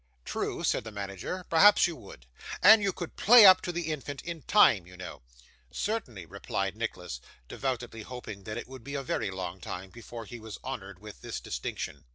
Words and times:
'True,' 0.25 0.63
said 0.63 0.83
the 0.83 0.89
manager. 0.91 1.45
'Perhaps 1.47 1.85
you 1.85 1.95
would. 1.95 2.25
And 2.63 2.81
you 2.81 2.91
could 2.91 3.15
play 3.17 3.45
up 3.45 3.61
to 3.61 3.71
the 3.71 3.91
infant, 3.91 4.23
in 4.23 4.41
time, 4.41 4.87
you 4.87 4.97
know.' 4.97 5.21
'Certainly,' 5.69 6.25
replied 6.25 6.75
Nicholas: 6.75 7.21
devoutly 7.47 8.01
hoping 8.01 8.45
that 8.45 8.57
it 8.57 8.67
would 8.67 8.83
be 8.83 8.95
a 8.95 9.03
very 9.03 9.29
long 9.29 9.59
time 9.61 9.91
before 9.91 10.25
he 10.25 10.39
was 10.39 10.57
honoured 10.63 10.97
with 10.97 11.21
this 11.21 11.39
distinction. 11.39 12.05